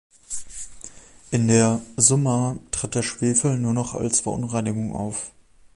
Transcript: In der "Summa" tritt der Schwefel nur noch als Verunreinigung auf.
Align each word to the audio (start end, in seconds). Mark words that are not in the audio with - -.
In 1.29 1.47
der 1.47 1.79
"Summa" 1.95 2.57
tritt 2.71 2.95
der 2.95 3.03
Schwefel 3.03 3.59
nur 3.59 3.73
noch 3.73 3.93
als 3.93 4.21
Verunreinigung 4.21 4.95
auf. 4.95 5.31